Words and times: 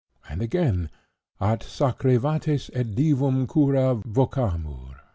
And 0.27 0.41
again— 0.41 0.89
"'At 1.39 1.61
sacri 1.61 2.17
vates 2.17 2.71
et 2.73 2.95
divum 2.95 3.45
cura 3.45 3.93
vocamur.' 4.03 4.95